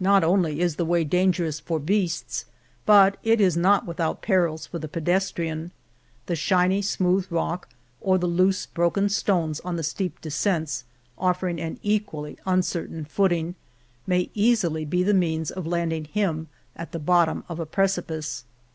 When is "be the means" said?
14.84-15.50